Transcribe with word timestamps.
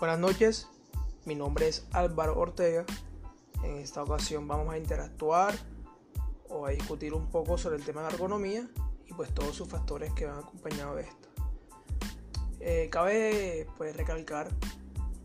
Buenas 0.00 0.18
noches, 0.18 0.66
mi 1.26 1.34
nombre 1.34 1.68
es 1.68 1.86
Álvaro 1.92 2.38
Ortega. 2.38 2.86
En 3.62 3.76
esta 3.76 4.02
ocasión 4.02 4.48
vamos 4.48 4.72
a 4.72 4.78
interactuar 4.78 5.54
o 6.48 6.64
a 6.64 6.70
discutir 6.70 7.12
un 7.12 7.26
poco 7.26 7.58
sobre 7.58 7.76
el 7.76 7.84
tema 7.84 8.00
de 8.00 8.14
ergonomía 8.14 8.66
y 9.06 9.12
pues 9.12 9.34
todos 9.34 9.54
sus 9.54 9.68
factores 9.68 10.10
que 10.14 10.24
van 10.24 10.38
acompañados 10.38 10.96
de 10.96 11.02
esto. 11.02 11.28
Eh, 12.60 12.88
cabe 12.90 13.66
pues 13.76 13.94
recalcar 13.94 14.48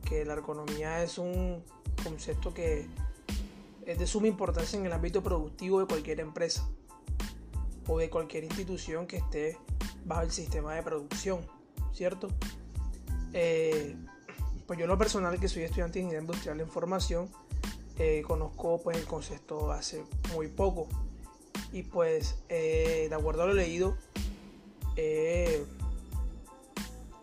que 0.04 0.26
la 0.26 0.34
ergonomía 0.34 1.02
es 1.04 1.20
un 1.20 1.64
concepto 2.04 2.54
que 2.54 2.86
es 3.86 3.98
de 3.98 4.06
suma 4.06 4.28
importancia 4.28 4.78
en 4.78 4.86
el 4.86 4.92
ámbito 4.92 5.24
productivo 5.24 5.80
de 5.80 5.86
cualquier 5.86 6.20
empresa 6.20 6.68
o 7.88 7.98
de 7.98 8.10
cualquier 8.10 8.44
institución 8.44 9.08
que 9.08 9.18
esté 9.20 9.58
bajo 10.04 10.24
el 10.24 10.32
sistema 10.32 10.76
de 10.76 10.84
producción, 10.84 11.48
¿cierto? 11.94 12.28
Eh, 13.32 13.96
pues 14.68 14.80
yo 14.80 14.88
lo 14.88 14.98
personal 14.98 15.40
que 15.40 15.48
soy 15.48 15.64
estudiante 15.64 16.00
de 16.00 16.06
ingeniería 16.06 16.22
industrial 16.22 16.60
en 16.60 16.70
formación, 16.70 17.30
eh, 17.98 18.24
conozco 18.28 18.82
pues 18.84 18.98
el 18.98 19.06
concepto 19.06 19.72
hace 19.72 20.04
muy 20.34 20.48
poco 20.48 20.88
y 21.72 21.84
pues 21.84 22.36
eh, 22.50 23.08
de 23.10 23.16
acuerdo 23.16 23.44
a 23.44 23.46
lo 23.48 23.54
leído 23.54 23.98
he 24.96 25.66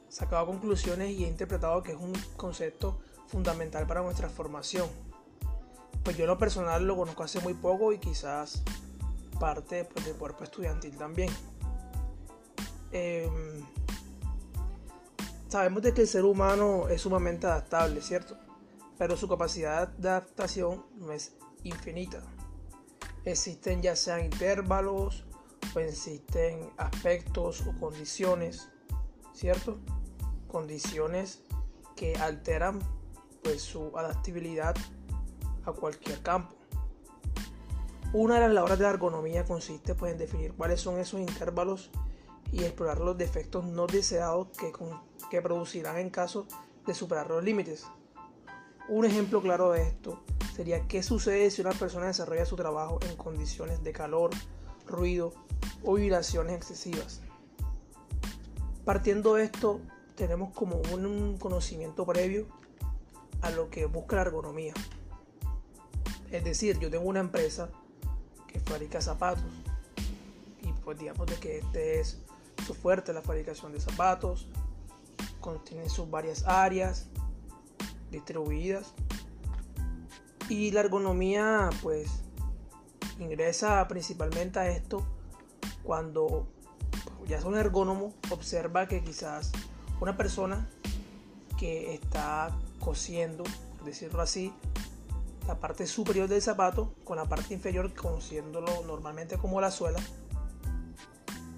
sacado 0.09 0.47
conclusiones 0.47 1.11
y 1.11 1.25
he 1.25 1.29
interpretado 1.29 1.83
que 1.83 1.93
es 1.93 1.99
un 1.99 2.13
concepto 2.37 3.01
fundamental 3.29 3.87
para 3.87 4.03
nuestra 4.03 4.29
formación. 4.29 4.89
Pues 6.05 6.17
yo 6.17 6.27
lo 6.27 6.37
personal 6.37 6.85
lo 6.85 6.97
conozco 6.97 7.23
hace 7.23 7.41
muy 7.41 7.55
poco 7.55 7.93
y 7.93 7.99
quizás 7.99 8.63
parte 9.41 9.85
pues, 9.85 10.05
del 10.05 10.15
cuerpo 10.17 10.45
estudiantil 10.45 10.97
también. 10.97 11.31
Em, 15.53 15.59
sabemos 15.59 15.83
de 15.83 15.93
que 15.93 16.03
el 16.03 16.09
ser 16.09 16.25
humano 16.25 16.89
es 16.89 17.03
sumamente 17.03 17.47
adaptable, 17.47 18.01
¿cierto? 18.01 18.39
Pero 18.97 19.19
su 19.19 19.29
capacidad 19.29 19.87
de 19.89 20.09
adaptación 20.09 20.87
no 20.97 21.13
es 21.13 21.35
infinita. 21.63 22.23
Existen 23.27 23.83
ya 23.83 23.95
sean 23.95 24.25
intervalos 24.25 25.25
o 25.75 25.79
existen 25.79 26.71
aspectos 26.79 27.67
o 27.67 27.79
condiciones, 27.79 28.71
¿cierto? 29.35 29.79
Condiciones 30.49 31.43
que 31.97 32.17
alteran 32.17 32.79
pues 33.43 33.61
su 33.61 33.97
adaptabilidad 33.97 34.75
a 35.67 35.73
cualquier 35.73 36.23
campo. 36.23 36.55
Una 38.15 38.35
de 38.37 38.41
las 38.41 38.53
labores 38.53 38.79
de 38.79 38.85
la 38.85 38.91
ergonomía 38.91 39.45
consiste 39.45 39.95
pues, 39.95 40.13
en 40.13 40.19
definir 40.19 40.55
cuáles 40.55 40.81
son 40.81 40.99
esos 40.99 41.21
intervalos 41.21 41.91
y 42.53 42.65
explorar 42.65 43.01
los 43.01 43.17
defectos 43.17 43.65
no 43.65 43.87
deseados 43.87 44.49
que, 44.57 44.73
que 45.31 45.43
producirán 45.43 45.97
en 45.99 46.11
caso 46.11 46.47
de 46.87 46.95
superar 46.95 47.29
los 47.29 47.43
límites. 47.43 47.87
Un 48.89 49.07
ejemplo 49.07 49.41
claro 49.41 49.73
de 49.73 49.83
esto 49.83 50.23
sería 50.55 50.87
qué 50.87 51.03
sucede 51.03 51.51
si 51.51 51.63
una 51.63 51.73
persona 51.73 52.07
desarrolla 52.07 52.45
su 52.45 52.57
trabajo 52.57 52.99
en 53.09 53.17
condiciones 53.17 53.83
de 53.83 53.93
calor, 53.93 54.31
ruido 54.87 55.33
o 55.83 55.95
vibraciones 55.95 56.57
excesivas. 56.57 57.23
Partiendo 58.85 59.35
de 59.35 59.45
esto, 59.45 59.81
tenemos 60.17 60.53
como 60.53 60.77
un 60.93 61.39
conocimiento 61.39 62.05
previo 62.05 62.47
a 63.41 63.51
lo 63.51 63.71
que 63.71 63.87
busca 63.87 64.17
la 64.17 64.23
ergonomía. 64.23 64.75
Es 66.31 66.45
decir, 66.45 66.79
yo 66.79 66.91
tengo 66.91 67.05
una 67.05 67.21
empresa 67.21 67.71
que 68.47 68.61
fabrica 68.61 69.01
zapatos 69.01 69.45
y 70.63 70.73
pues 70.85 70.99
digamos 70.99 71.27
de 71.27 71.37
que 71.37 71.59
este 71.59 72.01
es 72.01 72.19
su 72.67 72.75
fuerte 72.75 73.13
la 73.13 73.23
fabricación 73.23 73.73
de 73.73 73.81
zapatos, 73.81 74.49
contiene 75.41 75.89
sus 75.89 76.11
varias 76.11 76.45
áreas 76.47 77.07
distribuidas. 78.11 78.95
Y 80.49 80.71
la 80.71 80.81
ergonomía 80.81 81.71
pues 81.83 82.09
ingresa 83.19 83.87
principalmente 83.89 84.59
a 84.59 84.69
esto 84.69 85.07
cuando 85.83 86.47
ya 87.27 87.39
es 87.39 87.45
un 87.45 87.57
ergónomo 87.57 88.13
observa 88.31 88.87
que 88.87 89.03
quizás 89.03 89.53
una 90.01 90.17
persona 90.17 90.69
que 91.59 91.95
está 91.95 92.57
cosiendo, 92.81 93.45
por 93.79 93.87
decirlo 93.87 94.21
así, 94.21 94.53
la 95.47 95.59
parte 95.59 95.87
superior 95.87 96.29
del 96.29 96.43
zapato 96.43 96.95
con 97.05 97.17
la 97.17 97.25
parte 97.25 97.55
inferior 97.55 97.93
conociéndolo 97.95 98.83
normalmente 98.87 99.39
como 99.39 99.61
la 99.61 99.71
suela 99.71 100.01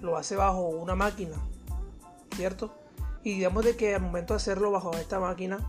lo 0.01 0.17
hace 0.17 0.35
bajo 0.35 0.61
una 0.61 0.95
máquina, 0.95 1.35
¿cierto? 2.35 2.73
Y 3.23 3.33
digamos 3.35 3.65
de 3.65 3.75
que 3.75 3.95
al 3.95 4.01
momento 4.01 4.33
de 4.33 4.37
hacerlo 4.37 4.71
bajo 4.71 4.93
esta 4.93 5.19
máquina, 5.19 5.59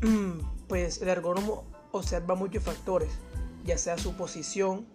pues 0.68 1.00
el 1.00 1.08
ergónomo 1.08 1.64
observa 1.92 2.34
muchos 2.34 2.62
factores, 2.62 3.10
ya 3.64 3.78
sea 3.78 3.98
su 3.98 4.14
posición, 4.14 4.86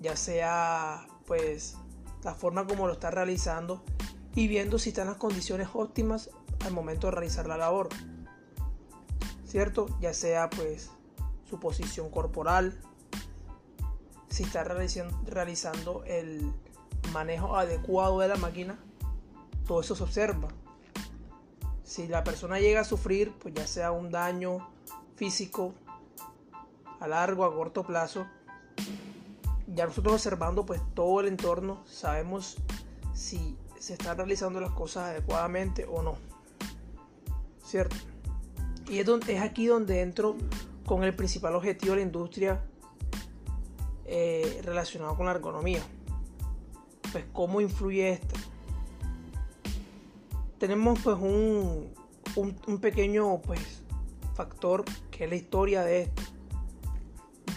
ya 0.00 0.16
sea 0.16 1.06
pues 1.26 1.76
la 2.24 2.34
forma 2.34 2.66
como 2.66 2.86
lo 2.86 2.94
está 2.94 3.10
realizando 3.10 3.82
y 4.34 4.48
viendo 4.48 4.78
si 4.78 4.90
están 4.90 5.06
las 5.06 5.16
condiciones 5.16 5.68
óptimas 5.74 6.30
al 6.64 6.72
momento 6.72 7.06
de 7.06 7.12
realizar 7.12 7.46
la 7.46 7.56
labor. 7.56 7.88
¿Cierto? 9.46 9.86
Ya 10.00 10.12
sea 10.12 10.50
pues 10.50 10.90
su 11.48 11.58
posición 11.58 12.10
corporal, 12.10 12.78
si 14.28 14.42
está 14.42 14.62
realizando 14.64 16.04
el 16.04 16.52
manejo 17.12 17.56
adecuado 17.56 18.20
de 18.20 18.28
la 18.28 18.36
máquina, 18.36 18.78
todo 19.66 19.80
eso 19.80 19.94
se 19.94 20.02
observa. 20.02 20.48
Si 21.84 22.08
la 22.08 22.24
persona 22.24 22.58
llega 22.58 22.80
a 22.80 22.84
sufrir, 22.84 23.32
pues 23.38 23.54
ya 23.54 23.66
sea 23.66 23.92
un 23.92 24.10
daño 24.10 24.68
físico 25.16 25.74
a 27.00 27.06
largo, 27.06 27.44
a 27.44 27.54
corto 27.54 27.84
plazo, 27.84 28.26
ya 29.66 29.86
nosotros 29.86 30.14
observando 30.14 30.66
pues 30.66 30.80
todo 30.94 31.20
el 31.20 31.28
entorno, 31.28 31.82
sabemos 31.86 32.56
si 33.14 33.56
se 33.78 33.94
están 33.94 34.16
realizando 34.16 34.60
las 34.60 34.70
cosas 34.72 35.10
adecuadamente 35.10 35.86
o 35.88 36.02
no. 36.02 36.16
¿Cierto? 37.64 37.96
Y 38.88 38.98
es, 38.98 39.06
donde, 39.06 39.36
es 39.36 39.42
aquí 39.42 39.66
donde 39.66 40.00
entro 40.00 40.36
con 40.86 41.04
el 41.04 41.14
principal 41.14 41.54
objetivo 41.54 41.92
de 41.92 41.96
la 42.00 42.06
industria 42.06 42.64
eh, 44.06 44.62
relacionado 44.64 45.14
con 45.16 45.26
la 45.26 45.32
ergonomía 45.32 45.82
pues 47.12 47.24
cómo 47.32 47.60
influye 47.60 48.10
esto. 48.10 48.34
Tenemos 50.58 50.98
pues 51.00 51.16
un, 51.16 51.92
un, 52.36 52.78
pequeño 52.80 53.40
pues 53.42 53.82
factor 54.34 54.84
que 55.10 55.24
es 55.24 55.30
la 55.30 55.36
historia 55.36 55.82
de 55.82 56.02
esto. 56.02 56.22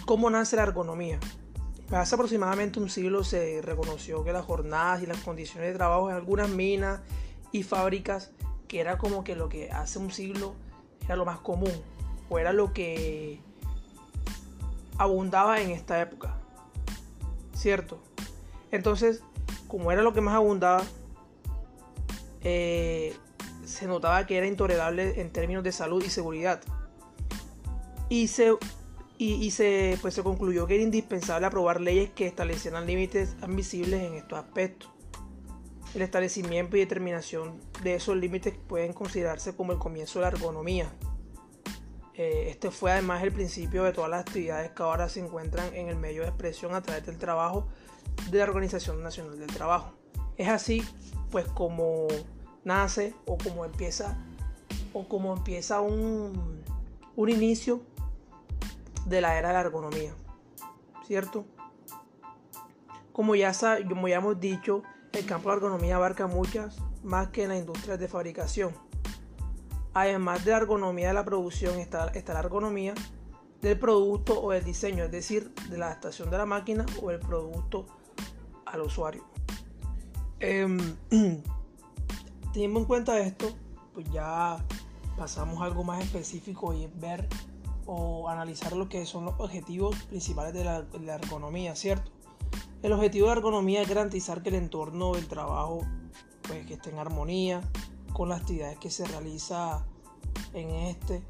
¿Cómo 0.04 0.30
nace 0.30 0.56
la 0.56 0.62
ergonomía? 0.62 1.18
Pues, 1.88 2.00
hace 2.00 2.14
aproximadamente 2.14 2.80
un 2.80 2.88
siglo 2.88 3.24
se 3.24 3.60
reconoció 3.62 4.24
que 4.24 4.32
las 4.32 4.44
jornadas 4.44 5.02
y 5.02 5.06
las 5.06 5.18
condiciones 5.18 5.70
de 5.70 5.74
trabajo 5.74 6.10
en 6.10 6.16
algunas 6.16 6.48
minas 6.48 7.00
y 7.50 7.62
fábricas, 7.62 8.32
que 8.66 8.80
era 8.80 8.98
como 8.98 9.24
que 9.24 9.36
lo 9.36 9.48
que 9.48 9.70
hace 9.70 9.98
un 9.98 10.10
siglo 10.10 10.54
era 11.04 11.16
lo 11.16 11.24
más 11.24 11.40
común, 11.40 11.72
o 12.30 12.38
era 12.38 12.52
lo 12.52 12.72
que 12.72 13.40
abundaba 14.96 15.60
en 15.60 15.70
esta 15.70 16.00
época. 16.00 16.38
¿Cierto? 17.54 18.00
Entonces, 18.70 19.22
como 19.72 19.90
era 19.90 20.02
lo 20.02 20.12
que 20.12 20.20
más 20.20 20.34
abundaba, 20.34 20.84
eh, 22.42 23.16
se 23.64 23.86
notaba 23.86 24.26
que 24.26 24.36
era 24.36 24.46
intolerable 24.46 25.18
en 25.18 25.32
términos 25.32 25.64
de 25.64 25.72
salud 25.72 26.04
y 26.04 26.10
seguridad. 26.10 26.60
Y 28.10 28.28
se, 28.28 28.52
y, 29.16 29.50
se, 29.50 29.98
pues 30.02 30.12
se 30.12 30.22
concluyó 30.22 30.66
que 30.66 30.74
era 30.74 30.82
indispensable 30.84 31.46
aprobar 31.46 31.80
leyes 31.80 32.10
que 32.10 32.26
establecieran 32.26 32.86
límites 32.86 33.34
admisibles 33.40 34.02
en 34.02 34.12
estos 34.12 34.40
aspectos. 34.40 34.90
El 35.94 36.02
establecimiento 36.02 36.76
y 36.76 36.80
determinación 36.80 37.58
de 37.82 37.94
esos 37.94 38.14
límites 38.14 38.52
pueden 38.68 38.92
considerarse 38.92 39.56
como 39.56 39.72
el 39.72 39.78
comienzo 39.78 40.18
de 40.18 40.26
la 40.26 40.32
ergonomía. 40.32 40.92
Eh, 42.12 42.48
este 42.50 42.70
fue 42.70 42.92
además 42.92 43.22
el 43.22 43.32
principio 43.32 43.84
de 43.84 43.94
todas 43.94 44.10
las 44.10 44.20
actividades 44.20 44.70
que 44.72 44.82
ahora 44.82 45.08
se 45.08 45.20
encuentran 45.20 45.74
en 45.74 45.88
el 45.88 45.96
medio 45.96 46.20
de 46.20 46.28
expresión 46.28 46.74
a 46.74 46.82
través 46.82 47.06
del 47.06 47.16
trabajo 47.16 47.68
de 48.30 48.38
la 48.38 48.44
Organización 48.44 49.02
Nacional 49.02 49.38
del 49.38 49.48
Trabajo. 49.48 49.92
Es 50.36 50.48
así, 50.48 50.82
pues, 51.30 51.46
como 51.48 52.08
nace 52.64 53.14
o 53.26 53.36
como 53.38 53.64
empieza 53.64 54.16
o 54.92 55.08
como 55.08 55.34
empieza 55.34 55.80
un, 55.80 56.62
un 57.16 57.28
inicio 57.28 57.80
de 59.06 59.20
la 59.20 59.38
era 59.38 59.48
de 59.48 59.54
la 59.54 59.60
ergonomía, 59.60 60.14
¿cierto? 61.06 61.44
Como 63.12 63.34
ya, 63.34 63.52
como 63.88 64.08
hemos 64.08 64.40
dicho, 64.40 64.82
el 65.12 65.26
campo 65.26 65.48
de 65.48 65.56
la 65.56 65.58
ergonomía 65.58 65.96
abarca 65.96 66.26
muchas 66.26 66.76
más 67.02 67.28
que 67.28 67.42
en 67.42 67.50
la 67.50 67.58
industria 67.58 67.96
de 67.96 68.08
fabricación. 68.08 68.72
Además 69.94 70.44
de 70.44 70.52
la 70.52 70.58
ergonomía 70.58 71.08
de 71.08 71.14
la 71.14 71.24
producción 71.24 71.78
está, 71.78 72.08
está 72.08 72.32
la 72.32 72.40
ergonomía 72.40 72.94
del 73.60 73.78
producto 73.78 74.40
o 74.42 74.52
del 74.52 74.64
diseño, 74.64 75.04
es 75.04 75.10
decir, 75.10 75.52
de 75.68 75.78
la 75.78 75.86
adaptación 75.86 76.30
de 76.30 76.38
la 76.38 76.46
máquina 76.46 76.86
o 77.02 77.10
el 77.10 77.20
producto 77.20 77.86
al 78.72 78.82
usuario. 78.82 79.24
Eh, 80.40 80.66
teniendo 82.52 82.80
en 82.80 82.84
cuenta 82.84 83.18
esto, 83.20 83.54
pues 83.94 84.10
ya 84.10 84.64
pasamos 85.16 85.60
a 85.62 85.66
algo 85.66 85.84
más 85.84 86.02
específico 86.02 86.72
y 86.74 86.84
es 86.84 87.00
ver 87.00 87.28
o 87.86 88.28
analizar 88.28 88.74
lo 88.74 88.88
que 88.88 89.06
son 89.06 89.26
los 89.26 89.34
objetivos 89.38 89.96
principales 90.04 90.54
de 90.54 90.64
la, 90.64 90.82
de 90.82 90.98
la 91.00 91.14
ergonomía, 91.14 91.76
¿cierto? 91.76 92.10
El 92.82 92.92
objetivo 92.92 93.28
de 93.28 93.34
la 93.34 93.38
ergonomía 93.38 93.82
es 93.82 93.88
garantizar 93.88 94.42
que 94.42 94.48
el 94.48 94.56
entorno 94.56 95.12
del 95.12 95.28
trabajo 95.28 95.80
pues, 96.42 96.66
que 96.66 96.74
esté 96.74 96.90
en 96.90 96.98
armonía 96.98 97.60
con 98.12 98.28
las 98.28 98.40
actividades 98.40 98.78
que 98.78 98.90
se 98.90 99.04
realiza 99.04 99.84
en 100.52 100.70
este 100.70 101.22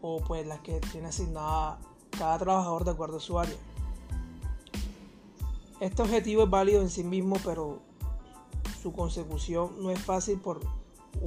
o 0.00 0.20
pues 0.20 0.46
las 0.46 0.60
que 0.60 0.80
tiene 0.92 1.08
asignada 1.08 1.78
cada 2.16 2.38
trabajador 2.38 2.84
de 2.84 2.90
acuerdo 2.90 3.16
a 3.16 3.20
su 3.20 3.38
área. 3.38 3.56
Este 5.80 6.02
objetivo 6.02 6.44
es 6.44 6.50
válido 6.50 6.82
en 6.82 6.90
sí 6.90 7.04
mismo, 7.04 7.36
pero 7.44 7.80
su 8.82 8.92
consecución 8.92 9.80
no 9.80 9.90
es 9.90 10.00
fácil 10.00 10.40
por 10.40 10.60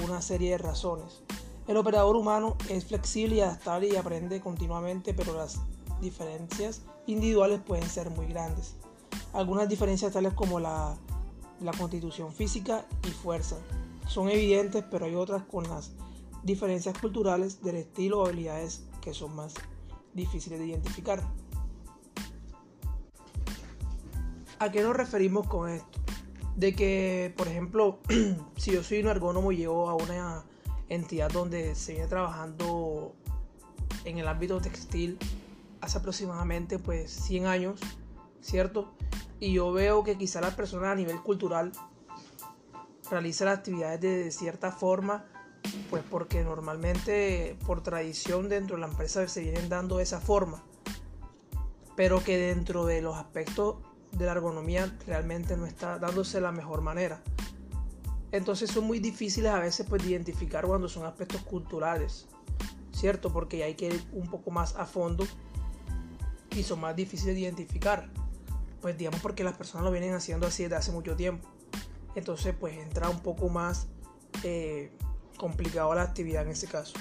una 0.04 0.22
serie 0.22 0.52
de 0.52 0.58
razones. 0.58 1.24
El 1.68 1.78
operador 1.78 2.16
humano 2.16 2.58
es 2.70 2.86
flexible 2.86 3.36
y 3.38 3.42
adaptable 3.42 3.88
y 3.88 3.96
aprende 3.96 4.42
continuamente, 4.42 5.14
pero 5.14 5.34
las 5.34 5.62
diferencias 6.02 6.82
individuales 7.08 7.62
pueden 7.62 7.88
ser 7.88 8.10
muy 8.10 8.26
grandes. 8.26 8.76
Algunas 9.32 9.70
diferencias 9.70 10.12
tales 10.12 10.34
como 10.34 10.60
la, 10.60 10.98
constitución 11.78 12.34
física 12.34 12.86
y 13.08 13.12
fuerza 13.12 13.58
son 14.08 14.30
evidentes, 14.30 14.84
pero 14.92 15.06
hay 15.06 15.16
otras 15.16 15.44
con 15.44 15.64
las 15.70 15.92
diferencias 16.44 16.98
culturales 16.98 17.62
del 17.62 17.78
estilo 17.78 18.20
o 18.20 18.26
habilidades 18.26 18.84
que 19.00 19.14
son 19.14 19.36
más 19.36 19.54
difíciles 20.14 20.60
de 20.60 20.66
identificar. 20.66 21.24
¿A 24.62 24.70
qué 24.70 24.84
nos 24.84 24.96
referimos 24.96 25.48
con 25.48 25.72
esto? 25.72 26.00
De 26.56 26.76
que, 26.76 27.34
por 27.36 27.48
ejemplo, 27.48 27.98
si 28.58 28.72
yo 28.72 28.84
soy 28.84 29.02
un 29.02 29.08
ergónomo 29.08 29.52
y 29.52 29.58
llego 29.58 29.90
a 29.90 29.96
una 29.96 30.44
entidad 30.88 31.32
donde 31.32 31.74
se 31.74 31.94
viene 31.94 32.08
trabajando 32.08 33.16
en 34.06 34.20
el 34.20 34.28
ámbito 34.28 34.62
textil 34.62 35.18
hace 35.82 35.98
aproximadamente 35.98 36.78
pues 36.78 37.10
100 37.10 37.48
años, 37.48 37.80
¿cierto? 38.40 38.92
Y 39.40 39.52
yo 39.52 39.72
veo 39.72 40.04
que 40.04 40.16
quizá 40.16 40.42
la 40.42 40.56
persona 40.56 40.92
a 40.92 40.96
nivel 40.96 41.20
cultural 41.24 41.72
realiza 43.10 43.46
las 43.46 43.58
actividades 43.58 44.00
de 44.00 44.30
cierta 44.30 44.72
forma, 44.72 45.26
pues 45.90 46.04
porque 46.08 46.44
normalmente 46.44 47.58
por 47.66 47.82
tradición 47.82 48.48
dentro 48.48 48.76
de 48.76 48.82
la 48.82 48.90
empresa 48.90 49.28
se 49.28 49.42
vienen 49.42 49.70
dando 49.70 50.00
esa 50.00 50.20
forma, 50.20 50.64
pero 51.96 52.24
que 52.24 52.38
dentro 52.38 52.86
de 52.86 53.02
los 53.02 53.16
aspectos 53.16 53.78
de 54.12 54.26
la 54.26 54.34
ergonomía 54.34 54.96
realmente 55.08 55.56
no 55.58 55.66
está 55.66 56.00
dándose 56.00 56.42
la 56.42 56.52
mejor 56.52 56.82
manera. 56.82 57.22
Entonces 58.32 58.72
son 58.72 58.86
muy 58.86 59.00
difíciles 59.00 59.52
a 59.52 59.60
veces 59.60 59.86
pues, 59.88 60.04
de 60.04 60.12
identificar 60.12 60.66
cuando 60.66 60.88
son 60.88 61.06
aspectos 61.06 61.42
culturales, 61.42 62.28
¿cierto? 62.92 63.32
Porque 63.32 63.64
hay 63.64 63.76
que 63.76 63.88
ir 63.88 64.04
un 64.14 64.30
poco 64.30 64.52
más 64.52 64.76
a 64.76 64.86
fondo 64.86 65.26
y 66.56 66.64
son 66.64 66.80
más 66.80 66.96
difíciles 66.96 67.36
de 67.36 67.42
identificar. 67.42 68.10
Pues 68.82 68.98
digamos 68.98 69.20
porque 69.22 69.44
las 69.44 69.56
personas 69.56 69.86
lo 69.86 69.92
vienen 69.92 70.14
haciendo 70.14 70.48
así 70.48 70.64
desde 70.64 70.76
hace 70.76 70.92
mucho 70.92 71.16
tiempo. 71.16 71.50
Entonces 72.16 72.56
pues 72.58 72.78
entra 72.78 73.10
un 73.10 73.20
poco 73.20 73.50
más 73.50 73.88
eh, 74.44 74.92
complicado 75.38 75.94
la 75.94 76.04
actividad 76.04 76.44
en 76.44 76.50
ese 76.50 76.68
caso. 76.68 76.94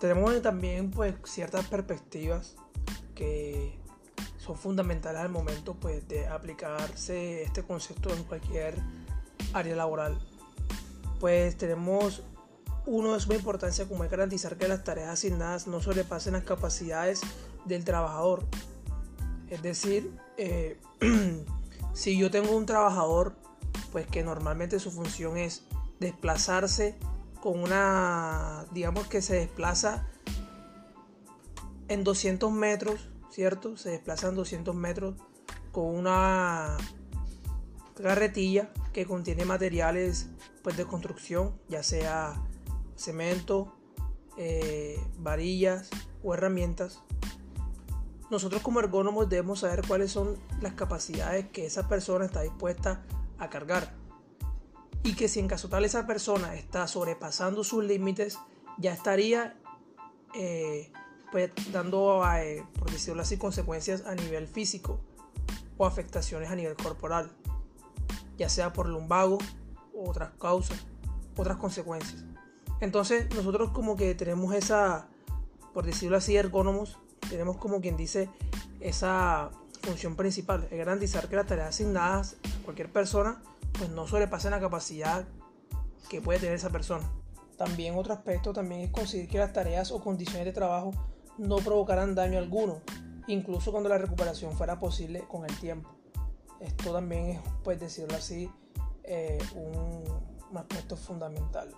Tenemos 0.00 0.40
también 0.42 0.90
pues 0.90 1.14
ciertas 1.24 1.66
perspectivas 1.66 2.56
son 4.44 4.56
fundamentales 4.56 5.20
al 5.20 5.28
momento 5.28 5.74
pues 5.74 6.06
de 6.08 6.26
aplicarse 6.26 7.44
este 7.44 7.62
concepto 7.62 8.12
en 8.12 8.24
cualquier 8.24 8.74
área 9.52 9.76
laboral. 9.76 10.18
Pues 11.20 11.56
tenemos 11.56 12.22
uno 12.86 13.14
de 13.14 13.20
suma 13.20 13.36
importancia 13.36 13.86
como 13.86 14.02
es 14.02 14.10
garantizar 14.10 14.56
que 14.56 14.66
las 14.66 14.82
tareas 14.82 15.10
asignadas 15.10 15.68
no 15.68 15.80
sobrepasen 15.80 16.32
las 16.32 16.42
capacidades 16.42 17.20
del 17.64 17.84
trabajador. 17.84 18.44
Es 19.48 19.62
decir, 19.62 20.12
eh, 20.36 20.80
si 21.92 22.18
yo 22.18 22.30
tengo 22.30 22.56
un 22.56 22.66
trabajador, 22.66 23.36
pues 23.92 24.08
que 24.08 24.24
normalmente 24.24 24.80
su 24.80 24.90
función 24.90 25.36
es 25.36 25.62
desplazarse 26.00 26.96
con 27.40 27.60
una, 27.60 28.66
digamos 28.72 29.06
que 29.06 29.22
se 29.22 29.36
desplaza 29.36 30.08
en 31.86 32.02
200 32.02 32.50
metros, 32.50 33.11
¿cierto? 33.32 33.76
Se 33.76 33.90
desplaza 33.90 34.28
en 34.28 34.36
200 34.36 34.74
metros 34.74 35.16
con 35.72 35.86
una 35.86 36.76
carretilla 38.00 38.72
que 38.92 39.06
contiene 39.06 39.44
materiales 39.44 40.28
pues, 40.62 40.76
de 40.76 40.84
construcción, 40.84 41.58
ya 41.68 41.82
sea 41.82 42.42
cemento, 42.94 43.74
eh, 44.36 45.00
varillas 45.18 45.88
o 46.22 46.34
herramientas. 46.34 47.02
Nosotros 48.30 48.62
como 48.62 48.80
ergónomos 48.80 49.28
debemos 49.28 49.60
saber 49.60 49.82
cuáles 49.86 50.10
son 50.10 50.38
las 50.60 50.74
capacidades 50.74 51.48
que 51.48 51.66
esa 51.66 51.88
persona 51.88 52.24
está 52.24 52.42
dispuesta 52.42 53.02
a 53.38 53.48
cargar. 53.50 53.94
Y 55.02 55.14
que 55.14 55.28
si 55.28 55.40
en 55.40 55.48
caso 55.48 55.68
tal 55.68 55.84
esa 55.84 56.06
persona 56.06 56.54
está 56.54 56.86
sobrepasando 56.86 57.64
sus 57.64 57.84
límites, 57.84 58.38
ya 58.78 58.92
estaría 58.92 59.58
eh, 60.34 60.92
pues, 61.32 61.50
dando, 61.72 62.22
eh, 62.36 62.64
por 62.78 62.90
decirlo 62.90 63.22
así, 63.22 63.36
consecuencias 63.36 64.06
a 64.06 64.14
nivel 64.14 64.46
físico 64.46 65.00
o 65.76 65.86
afectaciones 65.86 66.50
a 66.50 66.54
nivel 66.54 66.76
corporal 66.76 67.32
ya 68.42 68.48
sea 68.48 68.72
por 68.72 68.88
lumbago 68.88 69.38
u 69.92 70.08
otras 70.08 70.30
causas, 70.38 70.78
otras 71.36 71.56
consecuencias. 71.58 72.24
Entonces 72.80 73.32
nosotros 73.34 73.70
como 73.70 73.96
que 73.96 74.14
tenemos 74.14 74.54
esa, 74.54 75.06
por 75.72 75.86
decirlo 75.86 76.16
así, 76.16 76.36
ergónomos, 76.36 76.98
tenemos 77.30 77.56
como 77.56 77.80
quien 77.80 77.96
dice 77.96 78.28
esa 78.80 79.50
función 79.82 80.16
principal, 80.16 80.66
es 80.70 80.78
garantizar 80.78 81.28
que 81.28 81.36
las 81.36 81.46
tareas 81.46 81.68
asignadas 81.68 82.36
a 82.44 82.64
cualquier 82.64 82.90
persona 82.90 83.42
pues 83.78 83.90
no 83.90 84.06
sobrepasen 84.06 84.50
la 84.50 84.60
capacidad 84.60 85.24
que 86.08 86.20
puede 86.20 86.40
tener 86.40 86.56
esa 86.56 86.70
persona. 86.70 87.08
También 87.56 87.96
otro 87.96 88.12
aspecto 88.12 88.52
también 88.52 88.80
es 88.82 88.90
conseguir 88.90 89.28
que 89.28 89.38
las 89.38 89.52
tareas 89.52 89.92
o 89.92 90.02
condiciones 90.02 90.44
de 90.44 90.52
trabajo 90.52 90.92
no 91.38 91.56
provocaran 91.56 92.14
daño 92.14 92.38
alguno, 92.38 92.80
incluso 93.26 93.70
cuando 93.70 93.88
la 93.88 93.98
recuperación 93.98 94.52
fuera 94.52 94.78
posible 94.78 95.24
con 95.28 95.44
el 95.44 95.58
tiempo. 95.58 95.90
Esto 96.60 96.92
también 96.92 97.26
es, 97.26 97.40
pues 97.64 97.80
decirlo 97.80 98.16
así, 98.16 98.50
eh, 99.04 99.38
un, 99.54 100.32
aspecto 100.56 100.96
fundamental. 100.96 101.70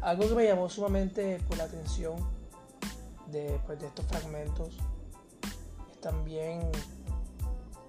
Algo 0.00 0.28
que 0.28 0.34
me 0.34 0.44
llamó 0.44 0.68
sumamente 0.68 1.40
por 1.48 1.58
la 1.58 1.64
atención 1.64 2.14
de, 3.26 3.60
pues, 3.66 3.80
de 3.80 3.88
estos 3.88 4.06
fragmentos 4.06 4.78
es 5.90 6.00
también 6.00 6.70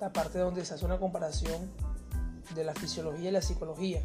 la 0.01 0.11
parte 0.11 0.39
donde 0.39 0.65
se 0.65 0.73
hace 0.73 0.85
una 0.85 0.99
comparación 0.99 1.71
de 2.55 2.63
la 2.63 2.73
fisiología 2.73 3.29
y 3.29 3.31
la 3.31 3.41
psicología, 3.41 4.01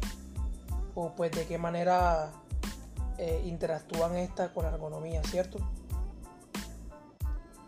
o 0.95 1.13
pues 1.15 1.31
de 1.31 1.45
qué 1.45 1.57
manera 1.57 2.31
eh, 3.17 3.41
interactúan 3.45 4.15
estas 4.15 4.51
con 4.51 4.63
la 4.63 4.71
ergonomía, 4.71 5.21
¿cierto? 5.23 5.59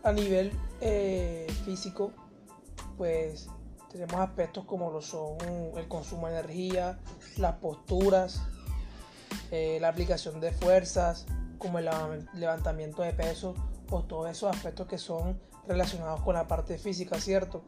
A 0.04 0.12
nivel 0.12 0.52
eh, 0.80 1.46
físico, 1.64 2.12
pues 2.96 3.48
tenemos 3.90 4.20
aspectos 4.20 4.64
como 4.64 4.90
lo 4.90 5.00
son 5.00 5.36
el 5.76 5.86
consumo 5.86 6.26
de 6.26 6.38
energía, 6.38 6.98
las 7.36 7.56
posturas, 7.56 8.42
eh, 9.50 9.78
la 9.80 9.88
aplicación 9.88 10.40
de 10.40 10.50
fuerzas, 10.50 11.26
como 11.58 11.78
el 11.78 11.88
levantamiento 12.34 13.02
de 13.02 13.12
peso, 13.12 13.54
o 13.90 14.02
todos 14.02 14.30
esos 14.30 14.54
aspectos 14.54 14.88
que 14.88 14.98
son 14.98 15.38
relacionados 15.66 16.20
con 16.22 16.34
la 16.34 16.48
parte 16.48 16.78
física, 16.78 17.20
¿cierto? 17.20 17.62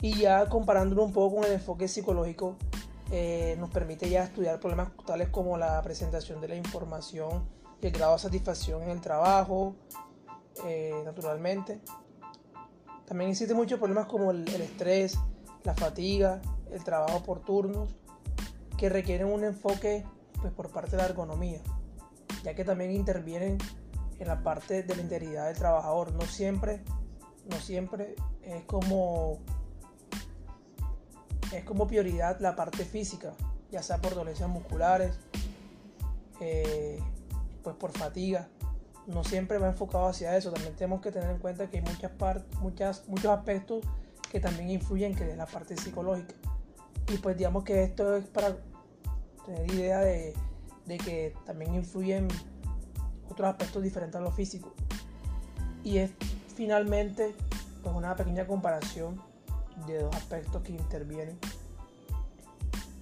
Y 0.00 0.18
ya 0.18 0.48
comparándolo 0.48 1.04
un 1.04 1.12
poco 1.12 1.36
con 1.36 1.44
el 1.44 1.52
enfoque 1.52 1.86
psicológico, 1.86 2.56
eh, 3.12 3.56
nos 3.58 3.70
permite 3.70 4.08
ya 4.08 4.24
estudiar 4.24 4.58
problemas 4.60 4.90
tales 5.04 5.28
como 5.28 5.58
la 5.58 5.80
presentación 5.82 6.40
de 6.40 6.48
la 6.48 6.54
información 6.54 7.44
y 7.82 7.86
el 7.86 7.92
grado 7.92 8.14
de 8.14 8.18
satisfacción 8.20 8.82
en 8.82 8.90
el 8.90 9.00
trabajo, 9.00 9.74
eh, 10.64 11.02
naturalmente. 11.04 11.80
También 13.06 13.30
existen 13.30 13.56
muchos 13.56 13.78
problemas 13.78 14.06
como 14.06 14.30
el 14.30 14.46
estrés, 14.48 15.18
la 15.64 15.74
fatiga, 15.74 16.40
el 16.70 16.84
trabajo 16.84 17.22
por 17.22 17.40
turnos, 17.40 17.94
que 18.78 18.88
requieren 18.88 19.26
un 19.26 19.44
enfoque 19.44 20.04
pues, 20.40 20.52
por 20.52 20.70
parte 20.70 20.92
de 20.92 20.98
la 20.98 21.06
ergonomía, 21.06 21.60
ya 22.44 22.54
que 22.54 22.64
también 22.64 22.92
intervienen 22.92 23.58
en 24.18 24.28
la 24.28 24.42
parte 24.42 24.82
de 24.82 24.96
la 24.96 25.02
integridad 25.02 25.46
del 25.48 25.56
trabajador. 25.56 26.12
No 26.12 26.22
siempre, 26.22 26.82
no 27.48 27.56
siempre 27.56 28.14
es 28.42 28.64
como 28.64 29.38
es 31.52 31.64
como 31.64 31.86
prioridad 31.86 32.38
la 32.40 32.54
parte 32.54 32.84
física, 32.84 33.34
ya 33.70 33.82
sea 33.82 33.98
por 33.98 34.14
dolencias 34.14 34.48
musculares, 34.48 35.18
eh, 36.40 36.98
pues 37.62 37.76
por 37.76 37.90
fatiga. 37.92 38.48
No 39.06 39.24
siempre 39.24 39.58
va 39.58 39.68
enfocado 39.68 40.06
hacia 40.06 40.36
eso. 40.36 40.52
También 40.52 40.74
tenemos 40.74 41.00
que 41.00 41.10
tener 41.10 41.30
en 41.30 41.38
cuenta 41.38 41.68
que 41.68 41.78
hay 41.78 41.82
muchas, 41.82 42.12
muchas 42.60 43.08
muchos 43.08 43.26
aspectos 43.26 43.84
que 44.30 44.40
también 44.40 44.70
influyen 44.70 45.14
que 45.14 45.28
es 45.28 45.36
la 45.36 45.46
parte 45.46 45.76
psicológica. 45.76 46.34
Y 47.08 47.18
pues 47.18 47.36
digamos 47.36 47.64
que 47.64 47.82
esto 47.82 48.16
es 48.16 48.24
para 48.26 48.56
tener 49.44 49.70
idea 49.72 50.00
de, 50.00 50.34
que 50.86 51.34
también 51.44 51.74
influyen 51.74 52.28
otros 53.28 53.48
aspectos 53.48 53.82
diferentes 53.82 54.20
a 54.20 54.22
lo 54.22 54.30
físico. 54.30 54.72
Y 55.82 55.98
es 55.98 56.12
finalmente 56.54 57.34
pues, 57.82 57.94
una 57.94 58.14
pequeña 58.14 58.46
comparación 58.46 59.20
de 59.86 60.02
dos 60.02 60.14
aspectos 60.14 60.62
que 60.62 60.72
intervienen 60.72 61.38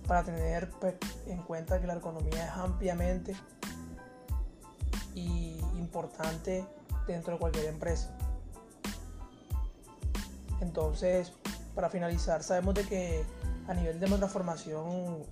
para 0.06 0.24
tener 0.24 0.70
pues, 0.80 0.94
en 1.26 1.42
cuenta 1.42 1.80
que 1.80 1.86
la 1.86 1.94
ergonomía 1.94 2.46
es 2.46 2.52
ampliamente 2.52 3.36
y 5.14 5.47
importante 5.88 6.66
dentro 7.06 7.32
de 7.32 7.38
cualquier 7.38 7.64
empresa. 7.64 8.14
Entonces, 10.60 11.32
para 11.74 11.88
finalizar, 11.88 12.42
sabemos 12.42 12.74
de 12.74 12.84
que 12.84 13.24
a 13.68 13.74
nivel 13.74 13.98
de 13.98 14.06
nuestra 14.06 14.28
formación 14.28 15.24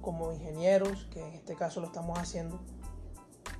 como 0.00 0.32
ingenieros, 0.32 1.08
que 1.10 1.26
en 1.26 1.34
este 1.34 1.56
caso 1.56 1.80
lo 1.80 1.88
estamos 1.88 2.16
haciendo, 2.18 2.60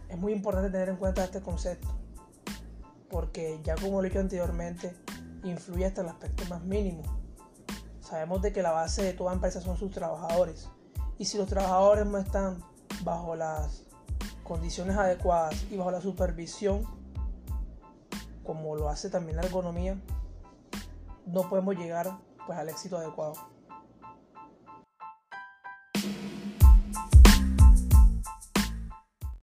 es 0.09 0.17
muy 0.17 0.33
importante 0.33 0.71
tener 0.71 0.88
en 0.88 0.97
cuenta 0.97 1.25
este 1.25 1.41
concepto, 1.41 1.88
porque 3.11 3.61
ya 3.65 3.75
como 3.75 4.00
lo 4.00 4.07
he 4.07 4.11
dicho 4.11 4.21
anteriormente, 4.21 4.95
influye 5.43 5.87
hasta 5.87 6.03
el 6.03 6.09
aspecto 6.09 6.45
más 6.49 6.62
mínimo. 6.62 7.03
Sabemos 8.00 8.41
de 8.43 8.53
que 8.53 8.62
la 8.62 8.71
base 8.71 9.03
de 9.03 9.12
toda 9.15 9.33
empresa 9.33 9.61
son 9.61 9.76
sus 9.76 9.91
trabajadores, 9.91 10.69
y 11.19 11.25
si 11.25 11.38
los 11.38 11.49
trabajadores 11.49 12.07
no 12.07 12.19
están 12.19 12.62
bajo 13.03 13.35
las 13.35 13.85
condiciones 14.47 14.97
adecuadas 14.97 15.67
y 15.71 15.76
bajo 15.76 15.91
la 15.91 16.00
supervisión, 16.00 16.85
como 18.45 18.76
lo 18.76 18.88
hace 18.88 19.11
también 19.11 19.37
la 19.37 19.43
ergonomía, 19.43 19.97
no 21.26 21.49
podemos 21.49 21.76
llegar 21.76 22.19
pues, 22.47 22.59
al 22.59 22.69
éxito 22.69 22.97
adecuado. 22.97 23.35